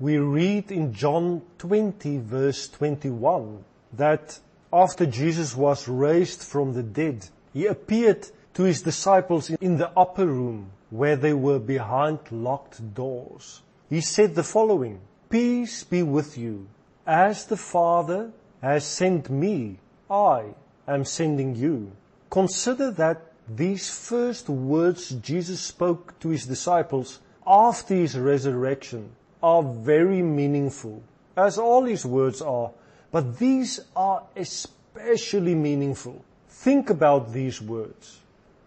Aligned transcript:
we 0.00 0.18
read 0.18 0.72
in 0.72 0.92
John 0.92 1.42
20 1.58 2.18
verse 2.18 2.68
21 2.68 3.64
that 3.92 4.38
after 4.72 5.06
Jesus 5.06 5.56
was 5.56 5.86
raised 5.86 6.42
from 6.42 6.72
the 6.72 6.82
dead, 6.82 7.28
he 7.52 7.66
appeared 7.66 8.26
to 8.54 8.64
his 8.64 8.82
disciples 8.82 9.50
in 9.50 9.76
the 9.76 9.90
upper 9.96 10.26
room 10.26 10.70
where 10.90 11.16
they 11.16 11.32
were 11.32 11.60
behind 11.60 12.18
locked 12.32 12.94
doors. 12.94 13.62
He 13.88 14.00
said 14.00 14.34
the 14.34 14.42
following, 14.42 15.00
Peace 15.30 15.84
be 15.84 16.02
with 16.02 16.36
you. 16.36 16.66
As 17.06 17.46
the 17.46 17.56
Father 17.56 18.32
has 18.62 18.84
sent 18.84 19.30
me, 19.30 19.78
I 20.10 20.54
am 20.88 21.04
sending 21.04 21.54
you. 21.54 21.92
Consider 22.30 22.90
that 22.92 23.22
these 23.48 23.90
first 23.90 24.48
words 24.48 25.10
Jesus 25.10 25.60
spoke 25.60 26.18
to 26.20 26.30
his 26.30 26.46
disciples 26.46 27.20
after 27.46 27.94
his 27.94 28.18
resurrection 28.18 29.10
are 29.44 29.62
very 29.62 30.22
meaningful, 30.22 31.02
as 31.36 31.58
all 31.58 31.84
his 31.84 32.06
words 32.06 32.40
are, 32.40 32.70
but 33.12 33.38
these 33.38 33.78
are 33.94 34.22
especially 34.34 35.54
meaningful. 35.54 36.24
Think 36.48 36.88
about 36.88 37.30
these 37.34 37.60
words. 37.60 38.20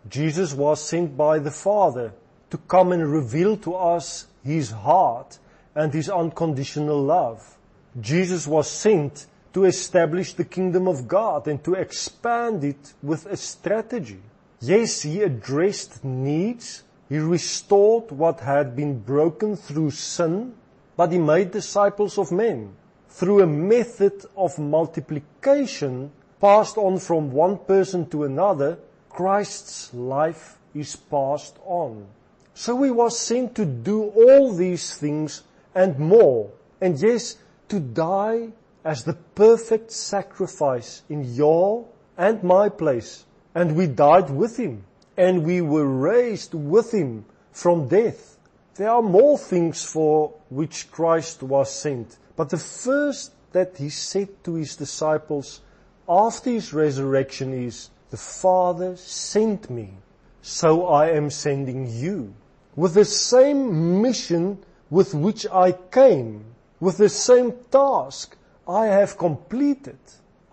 Jesus 0.08 0.54
was 0.54 0.80
sent 0.80 1.18
by 1.18 1.40
the 1.40 1.50
Father 1.50 2.14
to 2.52 2.58
come 2.60 2.92
and 2.92 3.12
reveal 3.12 3.58
to 3.58 3.74
us 3.74 4.28
his 4.44 4.70
heart 4.70 5.40
and 5.74 5.92
his 5.92 6.10
unconditional 6.10 7.02
love. 7.02 7.58
Jesus 8.00 8.46
was 8.46 8.70
sent 8.70 9.26
to 9.54 9.66
establish 9.66 10.34
the 10.34 10.46
kingdom 10.46 10.88
of 10.88 11.08
God 11.08 11.48
and 11.48 11.64
to 11.64 11.74
expand 11.74 12.64
it 12.64 12.94
with 13.02 13.26
a 13.26 13.36
strategy. 13.36 14.22
Yes, 14.62 15.02
he 15.02 15.24
addressed 15.24 16.06
needs. 16.06 16.84
He 17.10 17.18
restored 17.18 18.12
what 18.12 18.42
had 18.42 18.76
been 18.76 19.00
broken 19.00 19.56
through 19.56 19.92
sin, 19.92 20.54
but 20.98 21.12
he 21.12 21.20
made 21.20 21.52
disciples 21.52 22.18
of 22.18 22.32
men 22.32 22.76
through 23.08 23.42
a 23.42 23.48
method 23.48 24.26
of 24.36 24.60
multiplication 24.60 26.12
passed 26.42 26.78
on 26.78 27.00
from 27.00 27.32
one 27.32 27.58
person 27.58 28.10
to 28.10 28.24
another. 28.24 28.78
Christ's 29.10 29.94
life 29.94 30.58
is 30.76 30.96
passed 30.96 31.58
on. 31.66 32.08
So 32.54 32.82
he 32.84 32.92
was 32.92 33.18
sent 33.18 33.56
to 33.56 33.66
do 33.66 34.04
all 34.04 34.54
these 34.54 34.96
things 34.98 35.44
and 35.74 35.98
more. 36.00 36.52
And 36.82 37.00
yes, 37.00 37.38
to 37.70 37.80
die 37.80 38.50
as 38.84 39.04
the 39.04 39.14
perfect 39.14 39.92
sacrifice 39.92 41.04
in 41.10 41.36
your 41.36 41.88
and 42.18 42.44
my 42.44 42.70
place. 42.70 43.26
And 43.54 43.76
we 43.76 43.88
died 43.88 44.30
with 44.30 44.58
him. 44.58 44.84
And 45.16 45.44
we 45.44 45.62
were 45.62 45.88
raised 45.88 46.54
with 46.54 46.94
him 46.94 47.26
from 47.52 47.88
death. 47.88 48.37
There 48.78 48.92
are 48.92 49.02
more 49.02 49.38
things 49.38 49.84
for 49.84 50.34
which 50.50 50.92
Christ 50.92 51.42
was 51.42 51.72
sent. 51.72 52.18
But 52.36 52.50
the 52.50 52.58
first 52.58 53.32
that 53.52 53.78
he 53.78 53.90
said 53.90 54.30
to 54.44 54.54
his 54.54 54.76
disciples 54.76 55.62
after 56.08 56.52
his 56.52 56.74
resurrection 56.74 57.54
is, 57.54 57.90
the 58.12 58.18
Father 58.18 58.96
sent 58.96 59.70
me, 59.70 59.96
so 60.42 60.86
I 60.86 61.10
am 61.10 61.30
sending 61.30 61.88
you. 61.88 62.34
With 62.76 62.94
the 62.94 63.06
same 63.06 64.02
mission 64.02 64.60
with 64.90 65.14
which 65.14 65.46
I 65.48 65.72
came, 65.72 66.46
with 66.80 66.98
the 66.98 67.10
same 67.10 67.54
task 67.72 68.38
I 68.68 68.86
have 68.86 69.18
completed, 69.18 69.98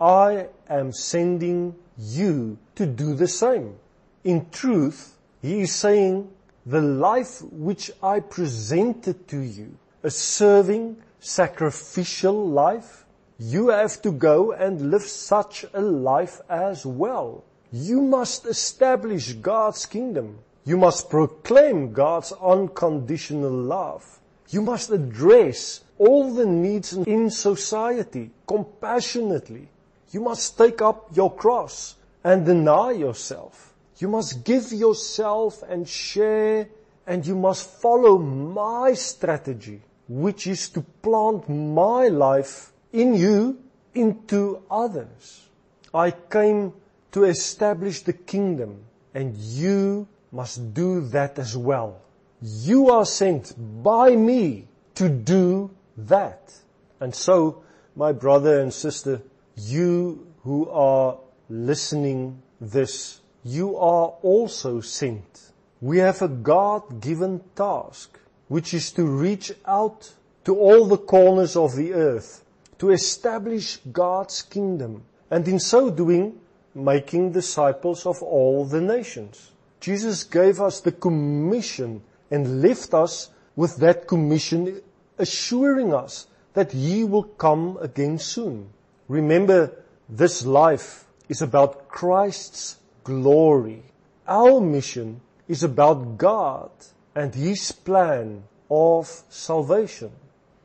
I 0.01 0.47
am 0.67 0.91
sending 0.91 1.75
you 1.97 2.57
to 2.75 2.85
do 2.85 3.13
the 3.13 3.27
same. 3.27 3.75
In 4.23 4.49
truth, 4.49 5.17
he 5.41 5.61
is 5.61 5.73
saying, 5.73 6.29
the 6.65 6.81
life 6.81 7.41
which 7.51 7.91
I 8.01 8.19
presented 8.19 9.27
to 9.27 9.39
you, 9.39 9.77
a 10.01 10.09
serving, 10.09 10.97
sacrificial 11.19 12.47
life, 12.47 13.05
you 13.37 13.69
have 13.69 14.01
to 14.01 14.11
go 14.11 14.51
and 14.53 14.89
live 14.89 15.03
such 15.03 15.65
a 15.73 15.81
life 15.81 16.41
as 16.49 16.85
well. 16.85 17.43
You 17.71 18.01
must 18.01 18.45
establish 18.45 19.33
God's 19.33 19.85
kingdom. 19.85 20.39
You 20.63 20.77
must 20.77 21.09
proclaim 21.09 21.93
God's 21.93 22.31
unconditional 22.41 23.51
love. 23.51 24.19
You 24.49 24.61
must 24.61 24.89
address 24.89 25.83
all 25.97 26.33
the 26.33 26.45
needs 26.45 26.93
in 26.93 27.29
society 27.29 28.31
compassionately. 28.47 29.67
You 30.11 30.21
must 30.21 30.57
take 30.57 30.81
up 30.81 31.09
your 31.13 31.33
cross 31.33 31.95
and 32.23 32.45
deny 32.45 32.91
yourself. 32.91 33.74
You 33.97 34.07
must 34.09 34.43
give 34.43 34.71
yourself 34.71 35.63
and 35.63 35.87
share 35.87 36.67
and 37.07 37.25
you 37.25 37.35
must 37.35 37.69
follow 37.81 38.17
my 38.17 38.93
strategy, 38.93 39.81
which 40.07 40.47
is 40.47 40.69
to 40.69 40.81
plant 41.01 41.47
my 41.47 42.07
life 42.07 42.73
in 42.91 43.13
you 43.13 43.61
into 43.93 44.61
others. 44.69 45.47
I 45.93 46.11
came 46.11 46.73
to 47.11 47.23
establish 47.23 48.01
the 48.01 48.13
kingdom 48.13 48.83
and 49.13 49.37
you 49.37 50.07
must 50.31 50.73
do 50.73 51.07
that 51.09 51.39
as 51.39 51.55
well. 51.55 52.01
You 52.41 52.89
are 52.91 53.05
sent 53.05 53.53
by 53.81 54.15
me 54.15 54.67
to 54.95 55.07
do 55.07 55.71
that. 55.97 56.53
And 56.99 57.15
so, 57.15 57.63
my 57.95 58.11
brother 58.11 58.59
and 58.59 58.73
sister, 58.73 59.21
you 59.55 60.27
who 60.43 60.69
are 60.69 61.17
listening 61.49 62.41
this, 62.59 63.21
you 63.45 63.77
are 63.77 64.07
also 64.23 64.81
sent. 64.81 65.51
We 65.79 65.99
have 65.99 66.23
a 66.23 66.27
God-given 66.27 67.41
task, 67.55 68.19
which 68.47 68.73
is 68.73 68.91
to 68.93 69.05
reach 69.05 69.53
out 69.67 70.11
to 70.45 70.57
all 70.57 70.87
the 70.87 70.97
corners 70.97 71.55
of 71.55 71.75
the 71.75 71.93
earth, 71.93 72.43
to 72.79 72.89
establish 72.89 73.77
God's 73.91 74.41
kingdom, 74.41 75.03
and 75.29 75.47
in 75.47 75.59
so 75.59 75.91
doing, 75.91 76.39
making 76.73 77.33
disciples 77.33 78.07
of 78.07 78.21
all 78.23 78.65
the 78.65 78.81
nations. 78.81 79.51
Jesus 79.79 80.23
gave 80.23 80.59
us 80.59 80.81
the 80.81 80.91
commission 80.91 82.01
and 82.31 82.63
left 82.63 82.95
us 82.95 83.29
with 83.55 83.77
that 83.77 84.07
commission 84.07 84.81
assuring 85.19 85.93
us 85.93 86.25
that 86.53 86.71
He 86.71 87.03
will 87.03 87.23
come 87.23 87.77
again 87.79 88.17
soon. 88.17 88.69
Remember, 89.07 89.71
this 90.09 90.45
life 90.45 91.05
is 91.29 91.43
about 91.43 91.87
Christ's 91.87 92.77
glory. 93.05 93.83
Our 94.27 94.59
mission 94.59 95.21
is 95.47 95.63
about 95.63 96.17
God 96.17 96.71
and 97.15 97.33
His 97.33 97.71
plan 97.71 98.43
of 98.69 99.07
salvation. 99.29 100.11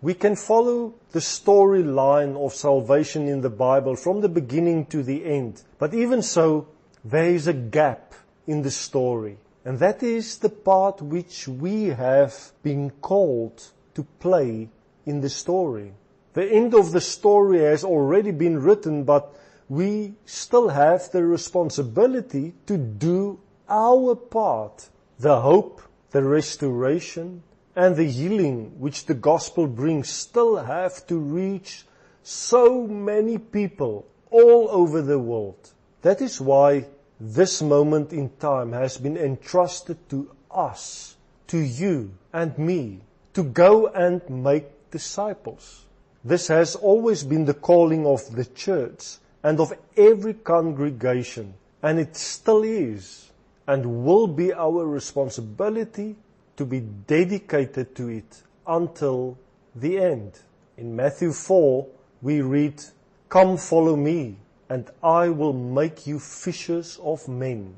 We 0.03 0.15
can 0.15 0.35
follow 0.35 0.95
the 1.13 1.21
storyline 1.21 2.43
of 2.43 2.55
salvation 2.55 3.29
in 3.29 3.43
the 3.43 3.51
Bible 3.51 3.95
from 3.95 4.23
the 4.23 4.31
beginning 4.31 4.87
to 4.87 5.03
the 5.03 5.25
end. 5.25 5.63
But 5.79 5.95
even 5.95 6.23
so, 6.23 6.69
there 7.05 7.29
is 7.29 7.47
a 7.47 7.53
gap 7.53 8.15
in 8.47 8.63
the 8.63 8.71
story. 8.71 9.37
And 9.65 9.79
that 9.79 10.03
is 10.03 10.39
the 10.39 10.49
part 10.49 11.03
which 11.03 11.47
we 11.47 11.85
have 11.89 12.53
been 12.63 12.91
called 13.03 13.63
to 13.95 14.05
play 14.19 14.71
in 15.05 15.21
the 15.21 15.29
story. 15.29 15.93
The 16.33 16.51
end 16.51 16.75
of 16.75 16.93
the 16.93 17.01
story 17.01 17.59
has 17.59 17.85
already 17.85 18.31
been 18.31 18.63
written, 18.63 19.05
but 19.05 19.35
we 19.71 20.13
still 20.27 20.69
have 20.69 21.13
the 21.13 21.25
responsibility 21.25 22.53
to 22.67 22.77
do 22.77 23.39
our 23.69 24.17
part. 24.17 24.89
The 25.21 25.41
hope, 25.41 25.81
the 26.11 26.25
restoration, 26.25 27.45
and 27.77 27.95
the 27.95 28.11
healing 28.11 28.81
which 28.81 29.07
the 29.07 29.15
gospel 29.15 29.69
brings 29.69 30.09
still 30.09 30.57
have 30.57 31.07
to 31.07 31.17
reach 31.17 31.87
so 32.25 32.85
many 32.89 33.39
people 33.39 34.09
all 34.33 34.69
over 34.73 35.01
the 35.03 35.21
world. 35.21 35.71
That 36.03 36.21
is 36.21 36.41
why 36.41 36.87
this 37.21 37.63
moment 37.63 38.13
in 38.13 38.31
time 38.41 38.73
has 38.73 38.99
been 38.99 39.17
entrusted 39.17 40.09
to 40.09 40.33
us, 40.51 41.15
to 41.47 41.59
you 41.59 42.11
and 42.33 42.59
me, 42.59 43.03
to 43.35 43.45
go 43.45 43.87
and 43.87 44.21
make 44.29 44.91
disciples. 44.91 45.85
This 46.25 46.49
has 46.49 46.75
always 46.75 47.23
been 47.23 47.45
the 47.45 47.55
calling 47.55 48.05
of 48.05 48.35
the 48.35 48.47
church 48.47 49.19
and 49.43 49.61
of 49.61 49.73
every 49.97 50.35
congregation, 50.35 51.55
and 51.83 51.99
it 51.99 52.17
still 52.17 52.63
is 52.63 53.31
and 53.67 54.05
will 54.05 54.27
be 54.27 54.53
our 54.53 54.87
responsibility 54.87 56.17
to 56.57 56.65
be 56.65 56.81
dedicated 56.81 57.95
to 57.95 58.09
it 58.09 58.43
until 58.67 59.39
the 59.75 59.99
end. 59.99 60.39
In 60.77 60.95
Matthew 60.95 61.33
4, 61.33 61.87
we 62.23 62.41
read, 62.41 62.83
Come 63.29 63.57
follow 63.57 63.97
me, 63.97 64.37
and 64.69 64.91
I 65.03 65.29
will 65.29 65.53
make 65.53 66.07
you 66.07 66.19
fishers 66.19 66.99
of 67.03 67.29
men. 67.29 67.77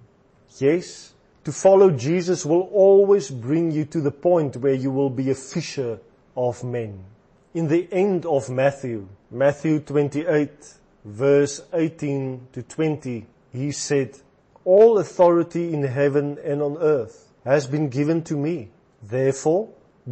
Yes, 0.58 1.12
to 1.44 1.52
follow 1.52 1.90
Jesus 1.90 2.46
will 2.46 2.68
always 2.72 3.30
bring 3.30 3.70
you 3.70 3.84
to 3.86 4.00
the 4.00 4.10
point 4.10 4.56
where 4.56 4.74
you 4.74 4.90
will 4.90 5.10
be 5.10 5.30
a 5.30 5.34
fisher 5.34 5.98
of 6.36 6.62
men. 6.64 7.04
In 7.54 7.68
the 7.68 7.88
end 7.92 8.24
of 8.24 8.48
Matthew, 8.48 9.08
Matthew 9.30 9.80
28 9.80 10.50
verse 11.04 11.60
18 11.72 12.48
to 12.52 12.62
20, 12.62 13.26
he 13.52 13.72
said, 13.72 14.18
All 14.64 14.98
authority 14.98 15.72
in 15.72 15.82
heaven 15.82 16.38
and 16.44 16.62
on 16.62 16.78
earth 16.78 17.28
has 17.44 17.66
been 17.66 17.88
given 17.88 18.22
to 18.24 18.36
me. 18.36 18.70
Therefore, 19.02 19.68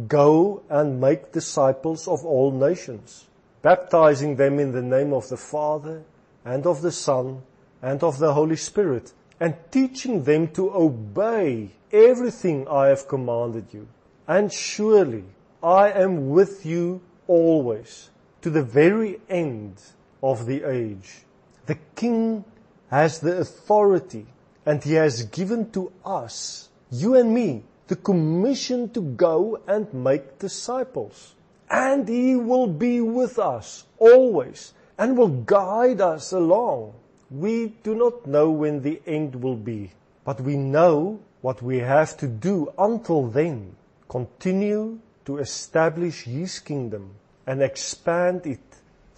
Go 0.07 0.63
and 0.69 1.01
make 1.01 1.33
disciples 1.33 2.07
of 2.07 2.25
all 2.25 2.51
nations, 2.51 3.27
baptizing 3.61 4.37
them 4.37 4.57
in 4.57 4.71
the 4.71 4.81
name 4.81 5.11
of 5.11 5.27
the 5.27 5.35
Father 5.35 6.03
and 6.45 6.65
of 6.65 6.81
the 6.81 6.93
Son 6.93 7.41
and 7.81 8.01
of 8.01 8.17
the 8.17 8.33
Holy 8.33 8.55
Spirit, 8.55 9.11
and 9.37 9.55
teaching 9.69 10.23
them 10.23 10.47
to 10.53 10.73
obey 10.73 11.71
everything 11.91 12.69
I 12.69 12.87
have 12.87 13.09
commanded 13.09 13.73
you. 13.73 13.87
And 14.29 14.51
surely 14.53 15.25
I 15.61 15.91
am 15.91 16.29
with 16.29 16.65
you 16.65 17.01
always 17.27 18.11
to 18.43 18.49
the 18.49 18.63
very 18.63 19.19
end 19.27 19.81
of 20.21 20.45
the 20.45 20.63
age. 20.63 21.25
The 21.65 21.77
King 21.95 22.43
has 22.89 23.19
the 23.19 23.39
authority 23.39 24.25
and 24.65 24.83
he 24.83 24.93
has 24.93 25.23
given 25.23 25.71
to 25.71 25.91
us, 26.05 26.69
you 26.91 27.15
and 27.15 27.33
me, 27.33 27.63
the 27.87 27.95
commission 27.95 28.89
to 28.89 29.01
go 29.01 29.59
and 29.67 29.91
make 29.93 30.39
disciples. 30.39 31.35
And 31.69 32.07
he 32.07 32.35
will 32.35 32.67
be 32.67 33.01
with 33.01 33.39
us 33.39 33.85
always 33.97 34.73
and 34.97 35.17
will 35.17 35.29
guide 35.29 36.01
us 36.01 36.31
along. 36.31 36.93
We 37.29 37.73
do 37.83 37.95
not 37.95 38.27
know 38.27 38.51
when 38.51 38.81
the 38.81 39.01
end 39.07 39.35
will 39.35 39.55
be, 39.55 39.91
but 40.25 40.41
we 40.41 40.57
know 40.57 41.21
what 41.41 41.61
we 41.61 41.79
have 41.79 42.17
to 42.17 42.27
do 42.27 42.71
until 42.77 43.27
then. 43.27 43.75
Continue 44.09 44.99
to 45.25 45.37
establish 45.37 46.23
his 46.23 46.59
kingdom 46.59 47.15
and 47.47 47.61
expand 47.63 48.45
it 48.45 48.59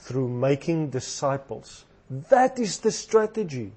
through 0.04 0.28
making 0.28 0.90
disciples. 0.90 1.86
That 2.10 2.60
is 2.60 2.80
the 2.80 2.92
strategy. 2.92 3.72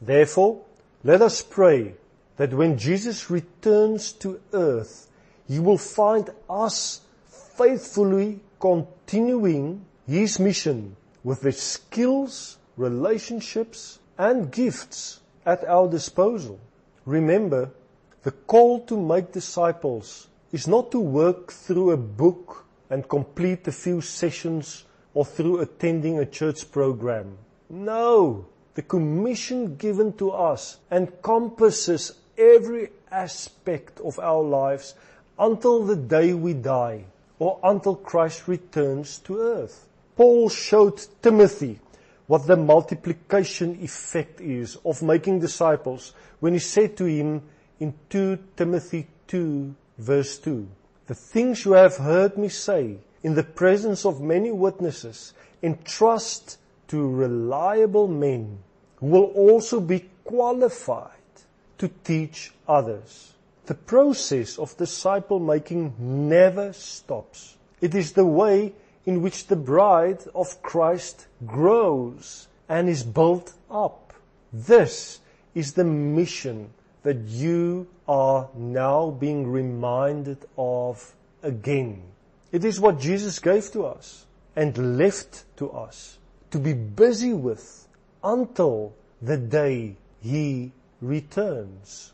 Therefore, 0.00 0.60
let 1.02 1.22
us 1.22 1.40
pray 1.42 1.94
that 2.36 2.52
when 2.52 2.76
Jesus 2.76 3.30
returns 3.30 4.12
to 4.24 4.40
earth, 4.52 5.08
he 5.48 5.58
will 5.58 5.78
find 5.78 6.28
us 6.48 7.00
faithfully 7.26 8.40
continuing 8.60 9.86
his 10.06 10.38
mission 10.38 10.96
with 11.24 11.40
the 11.40 11.52
skills, 11.52 12.58
relationships, 12.76 13.98
and 14.18 14.52
gifts 14.52 15.20
at 15.46 15.64
our 15.64 15.88
disposal. 15.88 16.60
Remember, 17.06 17.70
the 18.22 18.32
call 18.32 18.80
to 18.80 19.00
make 19.00 19.32
disciples 19.32 20.28
is 20.52 20.68
not 20.68 20.90
to 20.92 21.00
work 21.00 21.52
through 21.52 21.90
a 21.90 21.96
book 21.96 22.66
and 22.90 23.08
complete 23.08 23.66
a 23.66 23.72
few 23.72 24.02
sessions 24.02 24.84
or 25.14 25.24
through 25.24 25.60
attending 25.60 26.18
a 26.18 26.26
church 26.26 26.70
program. 26.70 27.36
No! 27.68 28.46
The 28.74 28.82
commission 28.82 29.76
given 29.76 30.12
to 30.14 30.30
us 30.30 30.78
encompasses 30.90 32.12
every 32.38 32.90
aspect 33.10 34.00
of 34.00 34.18
our 34.18 34.42
lives 34.42 34.94
until 35.38 35.84
the 35.84 35.96
day 35.96 36.32
we 36.34 36.54
die 36.54 37.04
or 37.38 37.58
until 37.64 37.96
Christ 37.96 38.46
returns 38.46 39.18
to 39.20 39.38
earth. 39.38 39.86
Paul 40.16 40.48
showed 40.48 41.00
Timothy 41.22 41.80
what 42.26 42.46
the 42.46 42.56
multiplication 42.56 43.78
effect 43.82 44.40
is 44.40 44.76
of 44.84 45.02
making 45.02 45.40
disciples 45.40 46.12
when 46.38 46.52
he 46.52 46.60
said 46.60 46.96
to 46.96 47.04
him 47.06 47.42
in 47.80 47.94
2 48.10 48.38
Timothy 48.56 49.08
2 49.26 49.74
verse 49.98 50.38
2, 50.38 50.68
The 51.06 51.14
things 51.14 51.64
you 51.64 51.72
have 51.72 51.96
heard 51.96 52.38
me 52.38 52.48
say 52.48 52.98
in 53.22 53.34
the 53.34 53.42
presence 53.42 54.04
of 54.04 54.20
many 54.20 54.50
witnesses, 54.50 55.34
entrust 55.62 56.58
to 56.88 57.08
reliable 57.08 58.08
men 58.08 58.58
who 58.96 59.06
will 59.06 59.24
also 59.24 59.80
be 59.80 60.08
qualified 60.24 61.10
to 61.78 61.88
teach 62.04 62.52
others. 62.68 63.34
The 63.66 63.74
process 63.74 64.58
of 64.58 64.76
disciple 64.76 65.38
making 65.38 65.94
never 65.98 66.72
stops. 66.72 67.56
It 67.80 67.94
is 67.94 68.12
the 68.12 68.26
way 68.26 68.72
in 69.06 69.22
which 69.22 69.46
the 69.46 69.56
bride 69.56 70.24
of 70.34 70.62
Christ 70.62 71.26
grows 71.46 72.48
and 72.68 72.88
is 72.88 73.02
built 73.02 73.52
up. 73.70 74.12
This 74.52 75.20
is 75.54 75.72
the 75.74 75.84
mission 75.84 76.70
that 77.02 77.18
you 77.18 77.86
are 78.06 78.48
now 78.54 79.10
being 79.10 79.50
reminded 79.50 80.44
of 80.58 81.14
again. 81.42 82.02
It 82.52 82.64
is 82.64 82.80
what 82.80 82.98
Jesus 82.98 83.38
gave 83.38 83.70
to 83.72 83.86
us 83.86 84.26
and 84.56 84.98
left 84.98 85.44
to 85.56 85.70
us 85.70 86.18
to 86.50 86.58
be 86.58 86.72
busy 86.72 87.32
with 87.32 87.88
until 88.24 88.92
the 89.22 89.36
day 89.36 89.96
He 90.20 90.72
returns. 91.00 92.12